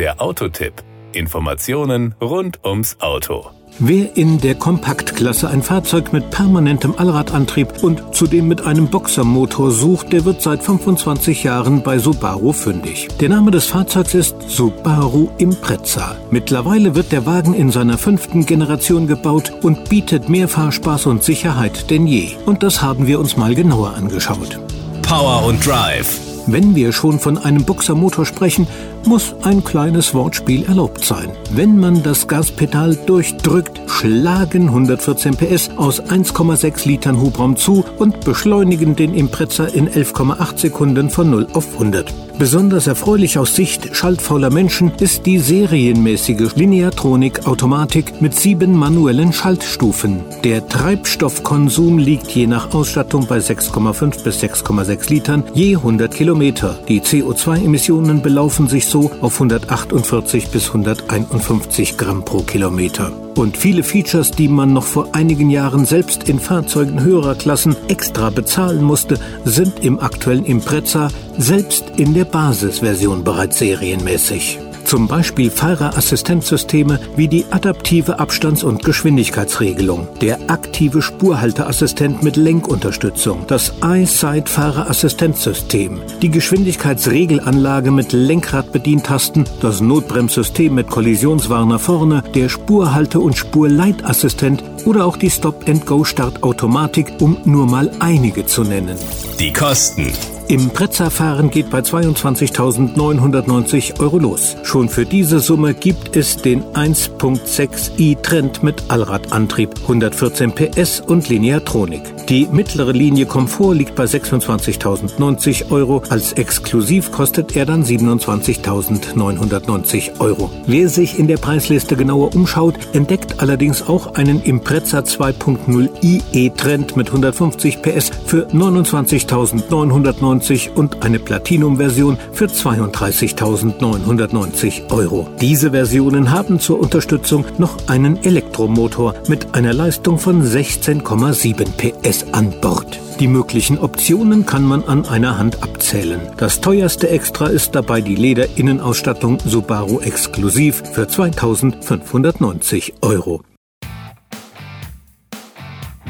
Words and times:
Der 0.00 0.18
Autotipp. 0.22 0.72
Informationen 1.12 2.14
rund 2.22 2.64
ums 2.64 2.96
Auto. 3.00 3.50
Wer 3.78 4.16
in 4.16 4.40
der 4.40 4.54
Kompaktklasse 4.54 5.50
ein 5.50 5.62
Fahrzeug 5.62 6.14
mit 6.14 6.30
permanentem 6.30 6.94
Allradantrieb 6.96 7.82
und 7.82 8.14
zudem 8.14 8.48
mit 8.48 8.62
einem 8.62 8.88
Boxermotor 8.88 9.70
sucht, 9.70 10.14
der 10.14 10.24
wird 10.24 10.40
seit 10.40 10.62
25 10.62 11.44
Jahren 11.44 11.82
bei 11.82 11.98
Subaru 11.98 12.54
fündig. 12.54 13.08
Der 13.20 13.28
Name 13.28 13.50
des 13.50 13.66
Fahrzeugs 13.66 14.14
ist 14.14 14.36
Subaru 14.48 15.28
Impreza. 15.36 16.16
Mittlerweile 16.30 16.94
wird 16.94 17.12
der 17.12 17.26
Wagen 17.26 17.52
in 17.52 17.70
seiner 17.70 17.98
fünften 17.98 18.46
Generation 18.46 19.06
gebaut 19.06 19.52
und 19.60 19.90
bietet 19.90 20.30
mehr 20.30 20.48
Fahrspaß 20.48 21.04
und 21.08 21.22
Sicherheit 21.22 21.90
denn 21.90 22.06
je. 22.06 22.36
Und 22.46 22.62
das 22.62 22.80
haben 22.80 23.06
wir 23.06 23.20
uns 23.20 23.36
mal 23.36 23.54
genauer 23.54 23.92
angeschaut. 23.96 24.58
Power 25.02 25.44
und 25.44 25.66
Drive. 25.66 26.29
Wenn 26.52 26.74
wir 26.74 26.90
schon 26.90 27.20
von 27.20 27.38
einem 27.38 27.62
Boxermotor 27.62 28.26
sprechen, 28.26 28.66
muss 29.06 29.36
ein 29.42 29.62
kleines 29.62 30.14
Wortspiel 30.14 30.64
erlaubt 30.64 31.04
sein. 31.04 31.30
Wenn 31.52 31.78
man 31.78 32.02
das 32.02 32.26
Gaspedal 32.26 32.96
durchdrückt, 33.06 33.80
schlagen 33.86 34.64
114 34.64 35.36
PS 35.36 35.70
aus 35.76 36.02
1,6 36.02 36.88
Litern 36.88 37.20
Hubraum 37.20 37.56
zu 37.56 37.84
und 37.98 38.24
beschleunigen 38.24 38.96
den 38.96 39.14
Impreza 39.14 39.66
in 39.66 39.88
11,8 39.88 40.58
Sekunden 40.58 41.08
von 41.08 41.30
0 41.30 41.46
auf 41.52 41.72
100. 41.74 42.12
Besonders 42.36 42.86
erfreulich 42.86 43.38
aus 43.38 43.54
Sicht 43.54 43.94
schaltfauler 43.94 44.48
Menschen 44.48 44.92
ist 44.98 45.26
die 45.26 45.38
serienmäßige 45.38 46.54
Lineatronik-Automatik 46.56 48.22
mit 48.22 48.34
sieben 48.34 48.74
manuellen 48.74 49.34
Schaltstufen. 49.34 50.22
Der 50.42 50.66
Treibstoffkonsum 50.66 51.98
liegt 51.98 52.30
je 52.30 52.46
nach 52.46 52.72
Ausstattung 52.72 53.26
bei 53.26 53.38
6,5 53.38 54.24
bis 54.24 54.42
6,6 54.42 55.10
Litern 55.10 55.44
je 55.52 55.76
100 55.76 56.14
Kilometer. 56.14 56.39
Die 56.40 57.02
CO2-Emissionen 57.02 58.22
belaufen 58.22 58.66
sich 58.66 58.86
so 58.86 59.10
auf 59.20 59.34
148 59.34 60.48
bis 60.48 60.68
151 60.68 61.98
Gramm 61.98 62.24
pro 62.24 62.38
Kilometer. 62.38 63.12
Und 63.36 63.58
viele 63.58 63.82
Features, 63.82 64.30
die 64.30 64.48
man 64.48 64.72
noch 64.72 64.84
vor 64.84 65.08
einigen 65.12 65.50
Jahren 65.50 65.84
selbst 65.84 66.30
in 66.30 66.38
Fahrzeugen 66.38 67.02
höherer 67.02 67.34
Klassen 67.34 67.76
extra 67.88 68.30
bezahlen 68.30 68.82
musste, 68.82 69.18
sind 69.44 69.84
im 69.84 70.00
aktuellen 70.00 70.46
Impreza 70.46 71.08
selbst 71.36 71.84
in 71.98 72.14
der 72.14 72.24
Basisversion 72.24 73.22
bereits 73.22 73.58
serienmäßig. 73.58 74.58
Zum 74.90 75.06
Beispiel 75.06 75.52
Fahrerassistenzsysteme 75.52 76.98
wie 77.14 77.28
die 77.28 77.44
adaptive 77.52 78.18
Abstands- 78.18 78.64
und 78.64 78.84
Geschwindigkeitsregelung, 78.84 80.08
der 80.20 80.50
aktive 80.50 81.00
Spurhalteassistent 81.00 82.24
mit 82.24 82.36
Lenkunterstützung, 82.36 83.44
das 83.46 83.72
iSight-Fahrerassistenzsystem, 83.84 86.02
die 86.20 86.28
Geschwindigkeitsregelanlage 86.28 87.92
mit 87.92 88.12
Lenkradbedientasten, 88.12 89.44
das 89.60 89.80
Notbremssystem 89.80 90.74
mit 90.74 90.88
Kollisionswarner 90.88 91.78
vorne, 91.78 92.24
der 92.34 92.48
Spurhalte- 92.48 93.20
und 93.20 93.36
Spurleitassistent. 93.36 94.64
Oder 94.86 95.04
auch 95.04 95.16
die 95.16 95.30
Stop-and-Go-Startautomatik, 95.30 97.12
um 97.20 97.36
nur 97.44 97.66
mal 97.66 97.92
einige 98.00 98.44
zu 98.44 98.64
nennen. 98.64 98.96
Die 99.38 99.52
Kosten. 99.52 100.12
Im 100.50 100.68
Prezza-Fahren 100.70 101.50
geht 101.50 101.70
bei 101.70 101.78
22.990 101.78 104.00
Euro 104.00 104.18
los. 104.18 104.56
Schon 104.64 104.88
für 104.88 105.06
diese 105.06 105.38
Summe 105.38 105.74
gibt 105.74 106.16
es 106.16 106.38
den 106.38 106.64
1.6i 106.72 108.20
Trend 108.20 108.64
mit 108.64 108.82
Allradantrieb, 108.88 109.70
114 109.82 110.52
PS 110.52 111.04
und 111.06 111.28
Lineatronik. 111.28 112.02
Die 112.30 112.46
mittlere 112.46 112.92
Linie 112.92 113.26
Komfort 113.26 113.74
liegt 113.74 113.96
bei 113.96 114.04
26.090 114.04 115.72
Euro. 115.72 116.00
Als 116.10 116.32
exklusiv 116.34 117.10
kostet 117.10 117.56
er 117.56 117.66
dann 117.66 117.82
27.990 117.82 120.20
Euro. 120.20 120.48
Wer 120.64 120.88
sich 120.88 121.18
in 121.18 121.26
der 121.26 121.38
Preisliste 121.38 121.96
genauer 121.96 122.32
umschaut, 122.36 122.76
entdeckt 122.92 123.42
allerdings 123.42 123.88
auch 123.88 124.14
einen 124.14 124.40
Impreza 124.44 125.00
2.0 125.00 125.88
IE 126.02 126.50
Trend 126.50 126.96
mit 126.96 127.08
150 127.08 127.82
PS 127.82 128.12
für 128.26 128.46
29.990 128.46 130.74
und 130.74 131.02
eine 131.02 131.18
Platinum-Version 131.18 132.16
für 132.32 132.46
32.990 132.46 134.92
Euro. 134.92 135.26
Diese 135.40 135.72
Versionen 135.72 136.30
haben 136.30 136.60
zur 136.60 136.78
Unterstützung 136.78 137.44
noch 137.58 137.88
einen 137.88 138.22
Elektromotor 138.22 139.14
mit 139.26 139.56
einer 139.56 139.72
Leistung 139.72 140.16
von 140.16 140.44
16,7 140.44 141.64
PS 141.76 142.19
an 142.32 142.60
Bord. 142.60 142.98
Die 143.20 143.28
möglichen 143.28 143.78
Optionen 143.78 144.46
kann 144.46 144.64
man 144.64 144.82
an 144.84 145.04
einer 145.04 145.36
Hand 145.38 145.62
abzählen. 145.62 146.20
Das 146.38 146.60
teuerste 146.60 147.10
Extra 147.10 147.48
ist 147.48 147.74
dabei 147.74 148.00
die 148.00 148.14
Lederinnenausstattung 148.14 149.38
Subaru 149.44 150.00
Exklusiv 150.00 150.82
für 150.92 151.06
2590 151.06 152.94
Euro. 153.02 153.42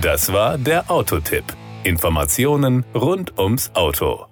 Das 0.00 0.32
war 0.32 0.56
der 0.56 0.90
Autotipp. 0.90 1.44
Informationen 1.82 2.84
rund 2.94 3.38
ums 3.38 3.70
Auto. 3.74 4.29